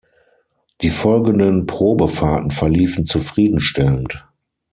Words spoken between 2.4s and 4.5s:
verliefen zufriedenstellend.